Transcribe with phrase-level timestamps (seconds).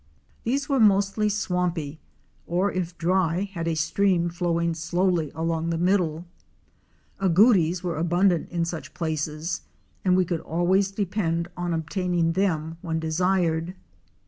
[0.43, 1.99] These were mostly swampy,
[2.47, 6.25] or if dry had a stream flowing slowly along the middle.
[7.21, 9.61] Agoutis were abundant in such places
[10.03, 13.75] and we could always depend on obtaining them when desired.